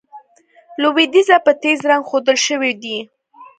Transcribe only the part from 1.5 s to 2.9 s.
تېز رنګ ښودل شوي